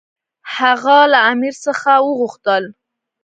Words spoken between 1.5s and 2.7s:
څخه وغوښتل.